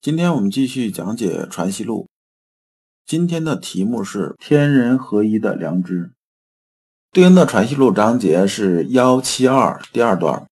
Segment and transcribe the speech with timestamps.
[0.00, 2.04] 今天我们继续讲解《传习录》。
[3.04, 6.12] 今天的题目是天人合一的良知，
[7.10, 10.46] 对应的《传习录》章节是幺七二第二段。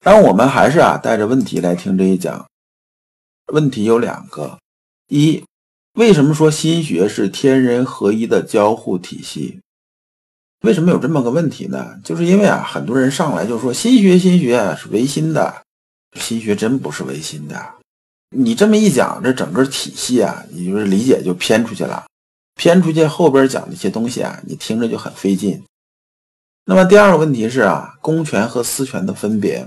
[0.00, 2.46] 但我们还是啊带着问题来听这一讲。
[3.46, 4.58] 问题有两个：
[5.08, 5.42] 一，
[5.94, 9.60] 为什么说心学是天人合一的交互体系？
[10.60, 11.98] 为什么有这么个问题呢？
[12.04, 15.62] 就是因为啊，很多人上来就说心学，心学是唯心的，
[16.20, 17.76] 心学真不是唯心的。
[18.32, 22.06] 你这么一讲，这整个体系啊，你就是理解就偏出去了，
[22.54, 25.62] 偏出去后边讲的一些东西啊，你听着就很费劲。
[26.64, 29.58] 那么第二个问题是啊，公权和私权的分别。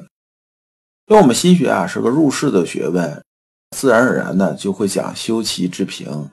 [1.08, 3.24] 因为我们心学啊是个入世的学问，
[3.78, 6.30] 自然而然的就会讲修齐治平，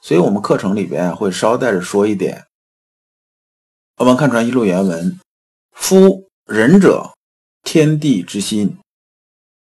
[0.00, 2.44] 所以我们课程里边会捎带着说一点。
[3.96, 5.18] 我们看传一录原文
[5.74, 7.12] ：“夫仁者，
[7.62, 8.76] 天地之心。”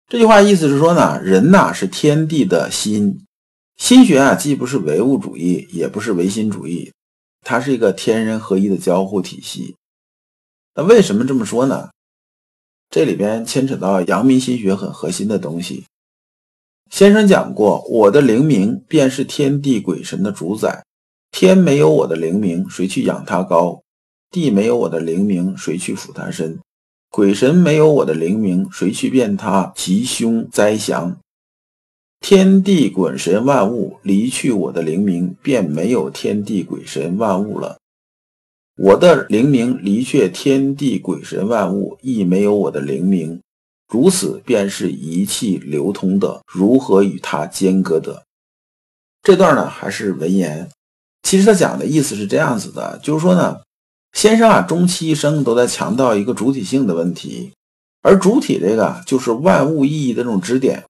[0.09, 3.27] 这句话意思是说呢，人呐是天地的心，
[3.77, 6.91] 心学啊既不是唯物主义，也不是唯心主义，
[7.43, 9.77] 它是一个天人合一的交互体系。
[10.75, 11.91] 那为什么这么说呢？
[12.89, 15.85] 这里边牵扯到阳明心学很核心的东西。
[16.91, 20.83] 先生讲过，我的灵明便是天地鬼神的主宰，
[21.31, 23.83] 天没有我的灵明，谁去养它高？
[24.31, 26.59] 地没有我的灵明，谁去抚它身？
[27.11, 31.19] 鬼神没有我的灵明，谁去辨他吉凶灾祥？
[32.21, 37.79] 天地鬼神万物离去我的灵明，便没有天地鬼神万物了。
[38.77, 43.41] 我的灵明离却天地鬼神万物，亦没有我的灵明。
[43.89, 48.25] 如此便是一气流通的，如何与它间隔的？
[49.23, 50.69] 这段呢还是文言，
[51.23, 53.59] 其实他讲的意思是这样子的，就是说呢。
[54.19, 57.53] 先生啊，终其一生都在强调一个主体性的问题，
[58.03, 60.83] 而主体这个就是万物意义的这种支点。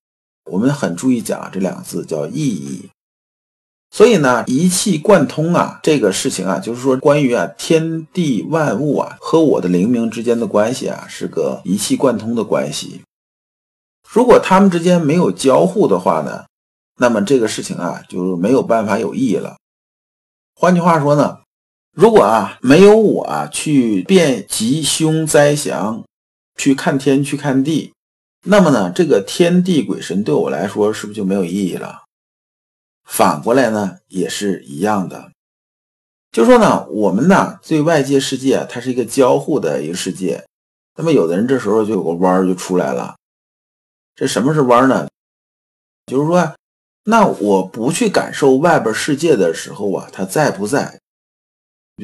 [0.50, 2.88] 我们很注意讲这两个字叫意义。
[3.90, 13.02] 所以呢，一气贯通啊，这个事情啊，就是说关于啊天地万物啊和我的灵明之间的关系啊，是个一气贯通的关系。
[14.10, 16.46] 如果他们之间没有交互的话呢，
[16.96, 19.58] 那么这个事情啊就没有办法有意义了。
[20.54, 21.40] 换句话说呢？
[22.00, 26.04] 如果啊没有我啊去辨吉凶灾祥，
[26.54, 27.92] 去看天去看地，
[28.44, 32.04] 那么呢这个天地鬼神对我来说是不是就没有意义了？
[33.04, 35.32] 反过来呢也是一样的，
[36.30, 40.46] 就说呢我们呢对外界世界它是一个交互的一个世界，
[40.96, 43.16] 那么有的人这时候就有个弯儿就出来了，
[44.14, 45.08] 这什么是弯儿呢？
[46.06, 46.54] 就是说，
[47.06, 51.00] 那我不去感受外边世界的时候啊，它在不在？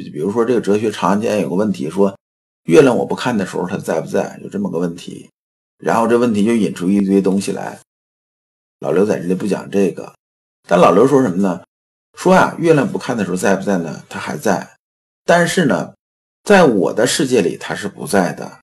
[0.03, 2.19] 比如说，这个哲学常见有个问题，说
[2.65, 4.39] 月亮我不看的时候，它在不在？
[4.43, 5.31] 有这么个问题，
[5.79, 7.79] 然后这问题就引出一堆东西来。
[8.81, 10.15] 老刘在这里不讲这个，
[10.69, 11.63] 但老刘说什么呢？
[12.19, 14.05] 说啊，月亮不看的时候在不在呢？
[14.09, 14.77] 它还在，
[15.25, 15.95] 但是呢，
[16.43, 18.61] 在我的世界里它是不在的。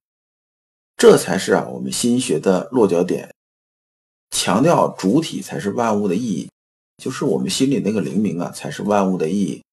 [0.97, 3.33] 这才是啊，我们心学的落脚点，
[4.29, 6.49] 强调主体才是万物的意义，
[6.97, 9.63] 就是我们心里那个灵明啊，才是万物的意义。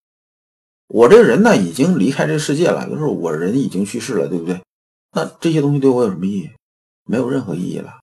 [0.89, 4.59] 我这个人呢，已经离开这个世界了，就是我人已经去世了，对不对？
[5.15, 6.49] 那这些东西对我有什么意义？
[7.05, 7.99] 没有任何意义了，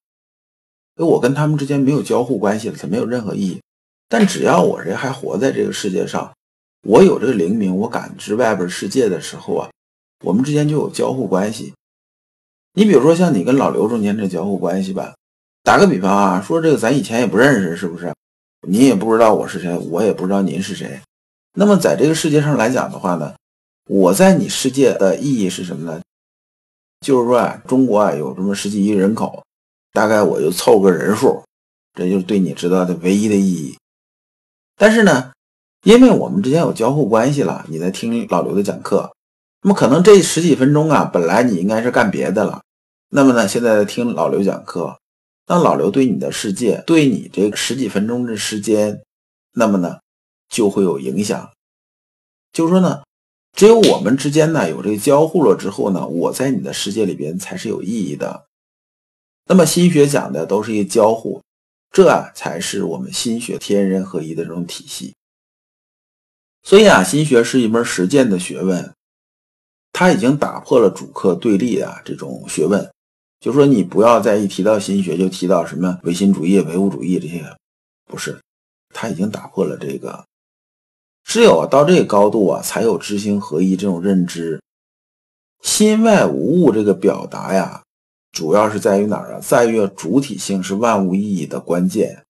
[0.96, 3.60] 因为我跟他们之间没有交互关系了，它没有任何意义。
[4.08, 6.32] 但只要我人还活在这个世界上，
[6.82, 9.68] 我有这个灵明，我感知外边世界的时候啊，
[10.24, 11.74] 我们之间就有交互关系。
[12.74, 15.14] 你比如说像你跟老刘中间这交互关系吧，
[15.64, 18.14] 打个比方啊，说这个咱以前也不认识，是不是？
[18.68, 21.00] 你也不知道我是谁，我也不知道您是谁。
[21.58, 23.34] 那么在这个世界上来讲的话呢，
[23.88, 26.02] 我在你世界的意义是什么呢？
[27.00, 29.42] 就是说啊，中国啊有这么十几亿人口，
[29.92, 31.42] 大概我就凑个人数，
[31.94, 33.78] 这就是对你知道的唯一的意义。
[34.76, 35.32] 但是呢，
[35.84, 39.10] 因为我们之间有交互关系了，你在听老刘的讲课，
[39.62, 42.60] 那么可能这十几分钟啊，本来你应该是干别的了，
[43.08, 44.98] 那么呢，现在听老刘讲课，
[45.46, 49.00] 那老刘对你的世界，对你这十几分钟的时间，
[49.54, 50.00] 那么呢？
[50.48, 51.50] 就会有影响，
[52.52, 53.02] 就是说呢，
[53.52, 58.46] 只有我们之间呢有这个交互了之后呢，我在你的世界里边才是有意义的。
[59.46, 61.42] 那么心学讲的都是一个交互，
[61.90, 65.14] 这才是我们心学天人合一的这种体系。
[66.62, 68.92] 所以啊，心学是一门实践的学问，
[69.92, 72.90] 它已经打破了主客对立啊这种学问。
[73.38, 77.44] 就说你不要再一提到心学就提到什么唯心主义、唯物主义这些，
[78.06, 78.36] 不是，
[78.92, 80.24] 它已经打破了这个。
[81.26, 84.62] 只有到这个高度啊，才有知行合一这种认知。
[85.60, 87.82] 心外无物这个表达呀，
[88.30, 89.40] 主要是在于哪儿啊？
[89.42, 92.22] 在于主体性是万物意义的关键。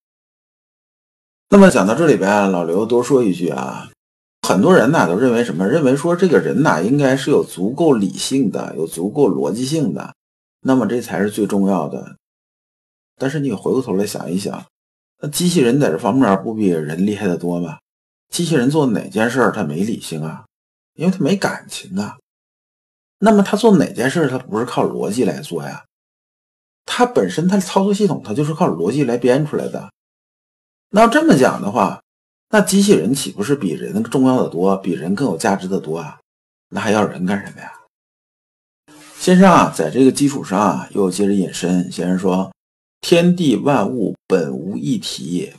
[1.50, 3.90] 那么讲到这里边，老刘多说一句啊，
[4.48, 5.68] 很多人呢都认为什么？
[5.68, 10.14] 认为说这个人呐应该是有足够理性的，有足够逻辑性的，
[10.62, 12.16] 那么这才是最重要的。
[13.18, 14.64] 但是你回过头来想一想，
[15.20, 17.76] 那机器人在这方面不比人厉害的多吗？
[18.36, 20.44] 机器人做哪件事儿它没理性啊？
[20.92, 22.18] 因为它没感情啊。
[23.18, 25.82] 那么它做哪件事儿它不是靠逻辑来做呀？
[26.84, 29.90] 它本身它的操作系统它就是靠逻辑来编出来的。
[30.90, 32.02] 那要这么讲的话，
[32.50, 36.20] 那机器人岂不是比人重要的多，比人更有价值的多啊？
[36.68, 37.72] 那还要人干什么呀？
[39.18, 41.90] 先生啊，在这个基础上啊，又接着引申。
[41.90, 42.52] 先生说
[43.00, 45.54] ：“天地万物本无一体。”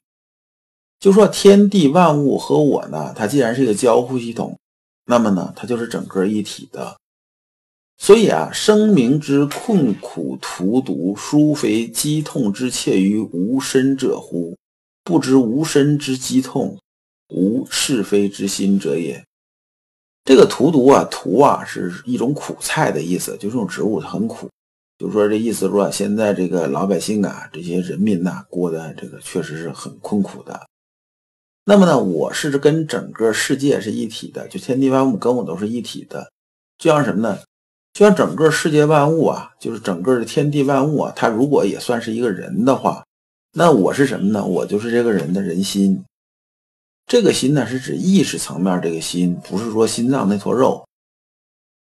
[0.99, 4.57] 就说天地万物和我呢，它既然是一个交互系统，
[5.05, 6.97] 那么呢，它就是整个一体的。
[7.99, 14.55] 所以啊，生民之困苦荼毒，殊非激痛之切于无身者乎？
[15.03, 16.77] 不知无身之激痛，
[17.29, 19.23] 无是非之心者也。
[20.25, 24.49] 这个荼毒啊，荼啊，是一种苦菜的意思，就这种植物它很苦。
[24.99, 30.67] 就说这意思说，现在这个老百姓啊，这些人民呐，过的这个确实是很困苦的。
[31.69, 36.31] 那么呢，我是跟整个世界是一体的，就天地万物跟我都是一体的，
[36.77, 37.37] 就像什么呢？
[37.91, 43.03] 就像整个世界万物啊，就是整个的天地万物啊，它如果也算是一个人的话，
[43.51, 44.45] 那我是什么呢？
[44.45, 46.01] 我就是这个人的人心。
[47.05, 50.87] 这个心呢，是指意识层面这个心，不是说心脏那坨肉。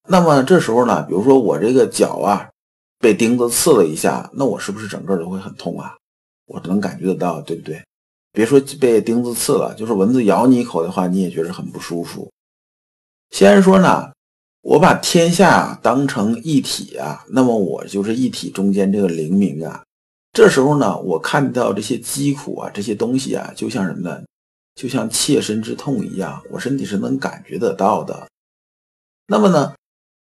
[0.09, 2.51] 那么这时候呢，比如说我这个脚啊
[2.99, 5.95] 被钉子刺了一下，那我是不是整个都会很痛啊？
[6.47, 7.81] 我能感觉得到，对不对？
[8.37, 12.31] 别说被钉子刺了，就是蚊子咬你一口的话，你也觉得很不舒服。
[13.31, 14.13] 先说呢，
[14.61, 19.83] 我把天下当成一体啊，那么我就是一体中间这个灵明啊。
[20.35, 24.23] 这时候呢，我看到这些疾苦啊，这些东西啊，就像什么呢？
[24.75, 28.29] 就像切身之痛一样，我身体是能感觉得到的。
[29.29, 29.73] 那么呢，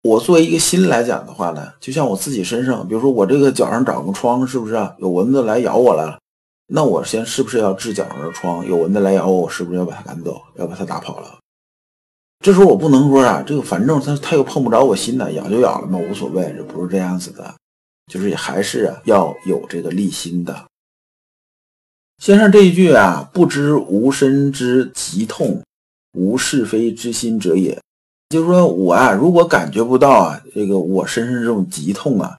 [0.04, 4.94] 我作为一个心来讲的话呢，就像我自己身上，比如说我这个脚上长个疮，是不是啊？
[5.00, 6.16] 有蚊子来咬我了？
[6.76, 8.66] 那我先是不是要治脚上的疮？
[8.66, 11.38] 有蚊子来咬我，是不是要把它赶走，要把它打跑了？
[12.40, 17.54] 这时候我不能说啊，这个反正它它又碰不着我心呢，咬就咬了嘛，无所谓，这不是这样子的，
[18.12, 20.64] 就是还是要有这个立心的。
[22.18, 25.62] 先生这一句啊，不知无身之疾痛，
[26.14, 27.80] 无是非之心者也。
[28.30, 32.36] 就是说我啊，如果感觉不到啊，这个我身上这种疾痛啊，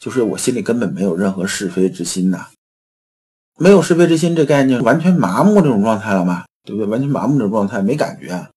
[0.00, 2.48] 就是我心里根本没有任何是非之心呐。
[3.58, 6.44] 没有是非之心这概念，完全麻木这种状态了吗？
[6.64, 6.90] 对不对？
[6.90, 8.48] 完全麻木这种状态，没感觉。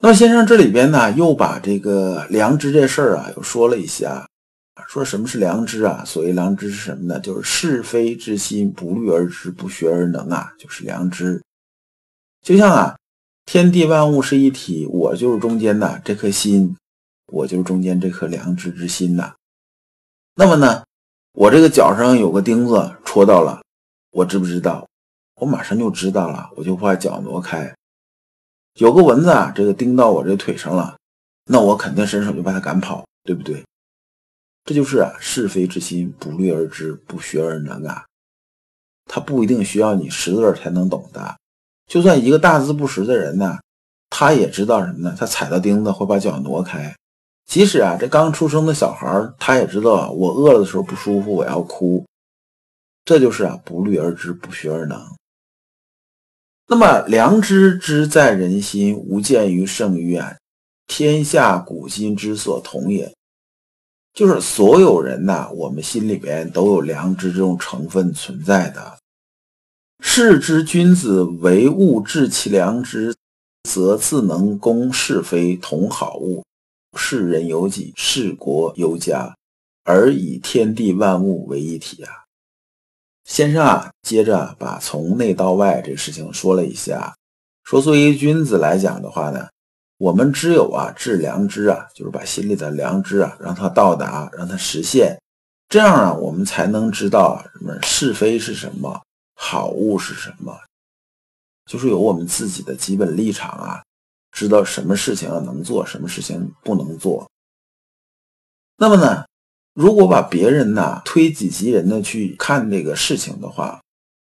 [0.00, 4.28] 那么先生这里边呢，又把这个良知这事儿啊，又说了一下，
[4.86, 6.02] 说什么是良知啊？
[6.04, 7.18] 所谓良知是什么呢？
[7.18, 11.40] 就是是非之心不虑而知，不学而能啊，就是良知。
[12.42, 12.96] 就像啊，
[13.46, 16.76] 天地万物是一体，我就是中间的这颗心，
[17.32, 19.32] 我就是中间这颗良知之心呐。
[20.34, 20.82] 那么呢，
[21.32, 23.62] 我这个脚上有个钉子戳到了。
[24.14, 24.86] 我知不知道？
[25.40, 27.74] 我马上就知道了，我就把脚挪开。
[28.74, 30.96] 有个蚊子啊，这个叮到我这腿上了，
[31.46, 33.64] 那我肯定伸手就把它赶跑，对不对？
[34.64, 38.04] 这就是啊，是非之心不虑而知，不学而能啊。
[39.06, 41.36] 他不一定需要你识字才能懂的，
[41.88, 43.58] 就算一个大字不识的人呢，
[44.10, 45.16] 他也知道什么呢？
[45.18, 46.94] 他踩到钉子会把脚挪开。
[47.46, 52.04] 即使啊，这刚出生的小孩，他也知道我饿了的时候不舒服，我要哭。
[53.04, 54.98] 这就是啊，不虑而知，不学而能。
[56.66, 60.34] 那么良知之在人心，无见于圣于啊，
[60.86, 63.14] 天下古今之所同也。
[64.14, 68.96] 就是所有人呐，我们心里边都有良知这种成分存在的。
[70.00, 73.14] 是之君子唯物致其良知，
[73.68, 76.42] 则自能公是非，同好恶。
[76.96, 79.36] 是人有己，是国有家，
[79.82, 82.23] 而以天地万物为一体啊。
[83.24, 87.16] 先生啊，接着把从内到外这个事情说了一下，
[87.64, 89.48] 说作为君子来讲的话呢，
[89.96, 95.18] 我们只有啊治良知啊，就是把心里的良知啊让它到达，让它实现，
[95.68, 99.02] 这样啊我们才能知道什么是非是什么，
[99.34, 100.54] 好恶是什么，
[101.64, 103.82] 就是有我们自己的基本立场啊，
[104.32, 107.26] 知道什么事情能做，什么事情不能做。
[108.76, 109.24] 那么呢，
[109.74, 113.80] 如果把别人呢推己及人的去看这个事情的话，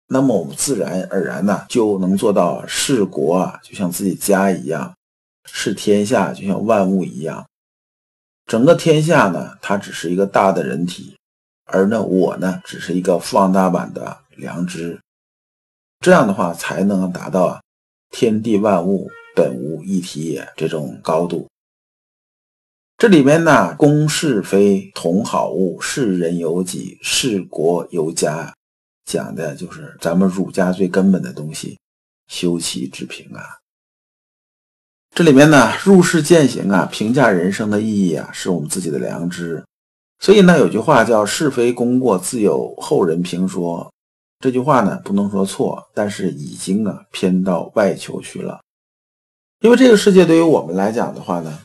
[0.09, 4.95] 那么我们自然而然呢就能做到视国啊，就像自己家一样；
[5.45, 7.47] 视天下，就像万物一样。
[8.47, 11.17] 整个天下呢，它只是一个大的人体，
[11.67, 14.99] 而呢我呢，只是一个放大版的良知。
[16.01, 17.61] 这样的话，才能达到啊
[18.11, 21.47] 天地万物本无一体也这种高度。
[23.03, 28.55] 这里面呢，公是非，同好恶，是人有己，是国有家，
[29.05, 31.77] 讲的就是咱们儒家最根本的东西——
[32.31, 33.43] 修齐治平啊。
[35.17, 39.65] 这里面呢，入世践行啊，评价人生的意义啊，是我们自己的良知。
[40.21, 43.93] 所以呢，有句话叫“是非功过自有后人评说”，
[44.39, 48.61] 这句话呢，不能说错，但是已经啊偏到外求去了。
[49.59, 51.59] 因为这个世界对于我们来讲的话呢。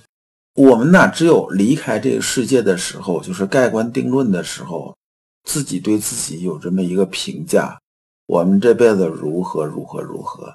[0.58, 4.98] 我们呢，只有离开这个世界的时候，就是盖棺定论的时候，
[5.44, 7.80] 自己对自己有这么一个评价：
[8.26, 10.52] 我们这辈子如何如何如何，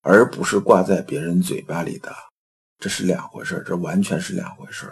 [0.00, 2.10] 而不是挂在别人嘴巴里的，
[2.78, 4.90] 这是两回事这完全是两回事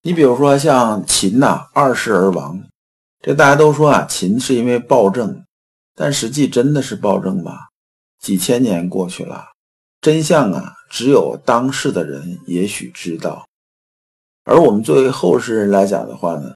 [0.00, 2.58] 你比如说像秦呐，二世而亡，
[3.20, 5.44] 这大家都说啊，秦是因为暴政，
[5.94, 7.52] 但实际真的是暴政吗？
[8.18, 9.48] 几千年过去了。
[10.00, 13.46] 真相啊，只有当事的人也许知道，
[14.44, 16.54] 而我们作为后世人来讲的话呢，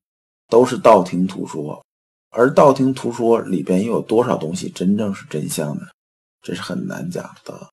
[0.49, 1.85] 都是道听途说，
[2.31, 5.83] 而道听途说里边又有多少东西真正是真相呢？
[6.41, 7.69] 这是很难讲的。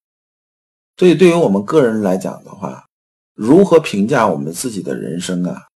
[0.97, 2.85] 所以，对于我们个人来讲的话，
[3.33, 5.67] 如何评价我们自己的人生啊，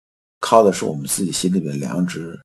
[0.41, 2.41] 靠的是我们自己心里的良知。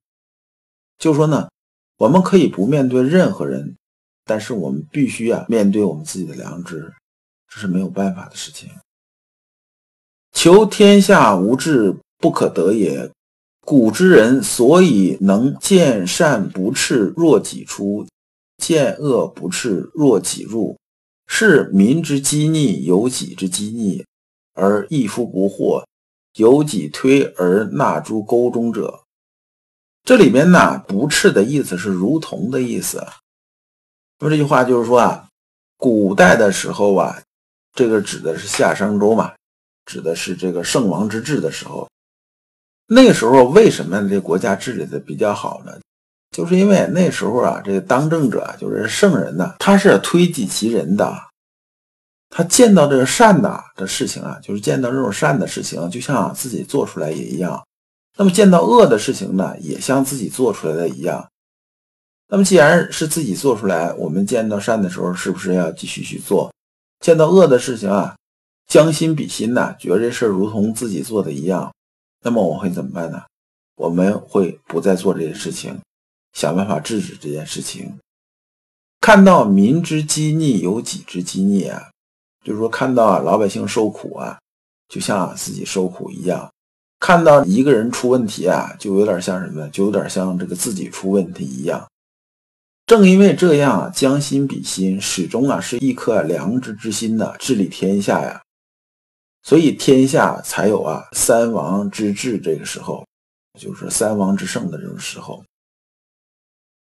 [0.98, 1.48] 就说呢，
[1.96, 3.76] 我们可以不面对任何人，
[4.24, 6.92] 但是我们必须啊，面对我们自己的良知。
[7.48, 8.70] 这是没有办法的事情。
[10.32, 13.10] 求天下无志不可得也。
[13.60, 18.06] 古之人所以能见善不斥若己出，
[18.56, 20.78] 见恶不斥若己入，
[21.26, 24.06] 是民之积逆有己之积逆，
[24.54, 25.84] 而一夫不惑，
[26.36, 29.02] 有己推而纳诸沟中者。
[30.04, 33.06] 这里面呢，不斥的意思是如同的意思。
[34.18, 35.28] 那么这句话就是说啊，
[35.76, 37.22] 古代的时候啊。
[37.78, 39.32] 这个指的是夏商周嘛，
[39.86, 41.88] 指的是这个圣王之治的时候。
[42.88, 45.78] 那时候为什么这国家治理的比较好呢？
[46.36, 51.16] 就是因为那时候啊，这个当政者就是圣人呢，他是推己及人的，
[52.30, 57.64] 他见到这个善的的事情啊，就是见到这种善的事情，就像自己做出来也一样。
[58.16, 61.24] 那么见到恶的事情呢，也像自己做出来的一样。
[62.26, 66.52] 那么既然是自己做出来，我们见到善的时候，是不是要继续去做？
[67.00, 68.16] 见到恶的事情啊，
[68.66, 71.72] 将心比心呐，觉得这事如同自己做的一样，
[72.22, 73.22] 那么我会怎么办呢？
[73.76, 75.78] 我们会不再做这件事情，
[76.32, 77.96] 想办法制止这件事情。
[79.00, 81.90] 看到民之积逆有己之积逆啊，
[82.44, 84.38] 就是说看到啊老百姓受苦啊，
[84.88, 86.50] 就像自己受苦一样；
[86.98, 89.68] 看到一个人出问题啊，就有点像什么？
[89.68, 91.88] 就有点像这个自己出问题一样。
[92.88, 98.40] 正因为这样啊，将心比心，始终啊是一颗良知之心的治理天下呀，
[99.42, 103.06] 所以天下才有啊三王之治这个时候，
[103.60, 105.44] 就是三王之盛的这种时候。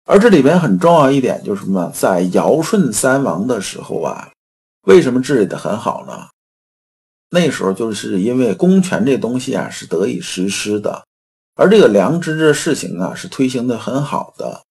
[0.05, 1.91] 而这里边很重要一点就是什么？
[1.95, 4.29] 在尧舜三王的时候啊，
[4.83, 6.27] 为什么治理的很好呢？
[7.31, 11.03] 那时候就是因为公权这东西啊是得以实施的，
[11.55, 14.61] 而这个良知这事情啊是推行的很好的。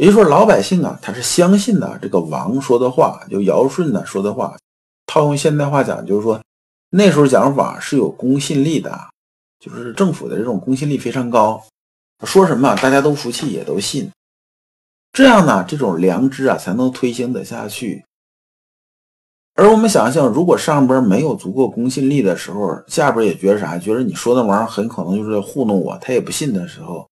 [0.00, 4.56] 也就是说，老百姓啊，他是相信的这个王说的话，就尧舜呢说的话。
[5.06, 6.40] 套用现代话讲，就是说
[6.88, 8.98] 那时候讲法是有公信力的，
[9.58, 11.62] 就是政府的这种公信力非常高，
[12.24, 14.10] 说什么大家都服气，也都信。
[15.12, 18.02] 这样呢，这种良知啊才能推行得下去。
[19.56, 23.76] 而我们想象，如果上边没有足够公信力的时候，下边也觉得啥？
[23.76, 27.06] 觉得你说那玩意儿很可能就是糊弄我，他也不信的时候。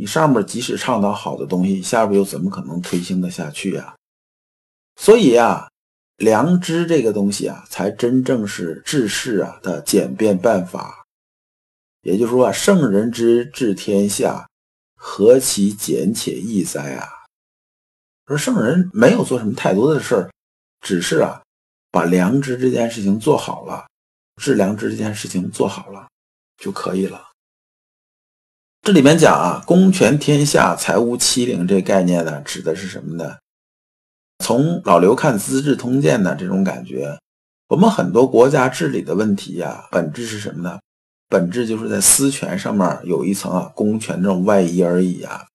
[0.00, 3.94] 你上面即使倡导好的东西，下边又怎么可能推行得下去啊？
[4.96, 5.68] 所以啊，
[6.16, 11.04] 良知这个东西啊，才真正是治世啊的简便办法。
[12.00, 14.48] 也就是说啊，圣人之治天下，
[14.96, 17.06] 何其简且易哉啊！
[18.26, 20.30] 说圣人没有做什么太多的事儿，
[20.80, 21.42] 只是啊，
[21.90, 23.86] 把良知这件事情做好了，
[24.40, 26.08] 治良知这件事情做好了
[26.56, 27.29] 就可以了。
[28.82, 33.36] 这里面讲啊，公权天下，财无欺凌这概念呢，指的是什么呢？
[34.42, 37.18] 从老刘看《资治通鉴》的这种感觉，
[37.68, 40.80] 我们很多国家治理的问题呀，本质是什么呢？
[41.28, 45.46] 本质就是在私权上面有一层啊，公权这种外衣而已啊。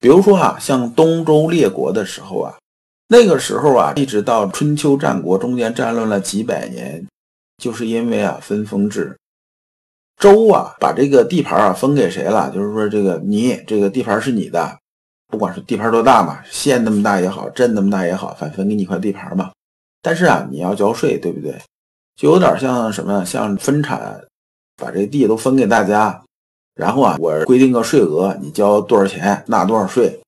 [0.00, 2.54] 比如说啊，像东周列国的时候啊，
[3.08, 7.06] 那个时候啊，一直到春秋战国中间战乱了几百年，
[7.62, 9.18] 就是因为啊分封制。
[10.22, 12.48] 周啊，把这个地盘啊分给谁了？
[12.54, 14.78] 就是说，这个你这个地盘是你的，
[15.26, 19.50] 不管是地盘多大嘛，县那么大也好，镇那么大也好，反分给你一块地盘嘛。
[20.00, 21.60] 但是啊，你要交税，对不对？
[22.14, 24.22] 就有点像什么，像分产，
[24.76, 26.22] 把这地都分给大家，
[26.76, 30.20] 然后啊，我规定个税额，你交多少钱，纳多少税，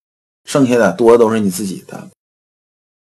[0.51, 2.09] 剩下的多都是你自己的。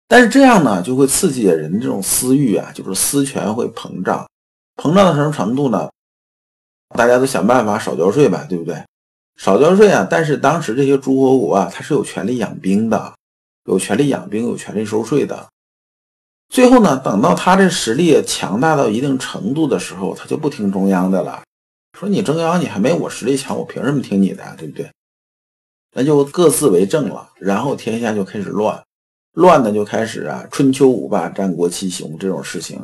[0.09, 4.27] 但是这样呢，就会刺激人这种私欲啊，就是私权会膨胀，
[4.75, 5.89] 膨胀到什么程度呢？
[6.97, 8.83] 大家都想办法少交税吧，对不对？
[9.37, 10.07] 少交税啊！
[10.11, 13.15] 但是当时这些诸侯国啊，他是有权利养兵的，
[13.65, 15.49] 有权利养兵，有权利收税的。
[16.51, 21.43] 最后呢，等到他这实力强大到一定程度的时候，他就不听中央的了。
[21.99, 24.55] 说你中央你还没我实力强，我凭什么听你的呀？
[24.59, 24.91] 对不对？
[25.95, 28.83] 那就各自为政了，然后天下就开始乱，
[29.33, 32.79] 乱的就开始啊，春秋五霸、战国七雄这种事情，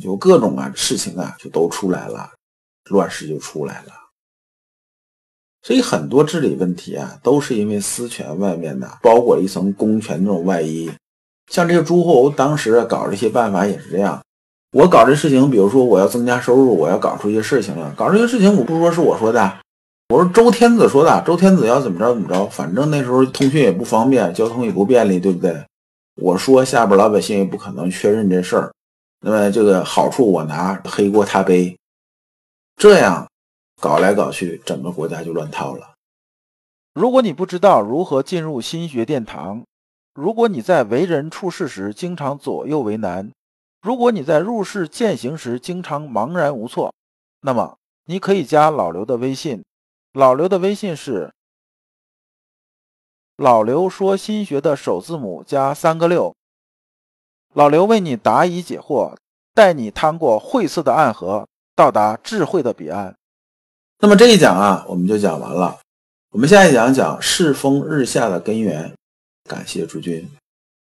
[0.00, 2.30] 就各种啊事情啊就都出来了。
[2.88, 3.92] 乱世就出来了，
[5.62, 10.90] 所以很多治理问题啊，都是因为私权外面的包裹了一层公权这种外衣。
[11.50, 14.20] 像这个诸侯当时搞这些办法也是这样。
[14.72, 17.90] 我搞这事情，比如说我要增加收入，我要搞出一些事情了。
[17.96, 19.58] 搞这些事情，我不说是我说的，
[20.10, 21.22] 我说周天子说的。
[21.26, 25.64] 周天子要怎么着怎么着，反正那时候通讯也不方便，交通也不便利，对不对？
[26.20, 28.70] 我说下边老百姓也不可能确认这事儿，
[29.22, 31.77] 那么这个好处我拿，黑锅他背。
[32.78, 33.28] 这样
[33.80, 35.94] 搞来搞去，整个国家就乱套了。
[36.94, 39.64] 如果你不知道如何进入心学殿堂，
[40.14, 43.32] 如果你在为人处事时经常左右为难，
[43.82, 46.94] 如果你在入世践行时经常茫然无措，
[47.40, 49.64] 那么你可以加老刘的微信。
[50.12, 51.32] 老刘的微信是
[53.36, 56.32] “老刘说心学”的首字母加三个六。
[57.54, 59.16] 老刘为你答疑解惑，
[59.52, 61.48] 带你趟过晦涩的暗河。
[61.78, 63.14] 到达智慧的彼岸。
[64.00, 65.78] 那么这一讲啊，我们就讲完了。
[66.30, 68.92] 我们下一讲讲世风日下的根源。
[69.48, 70.28] 感谢诸君。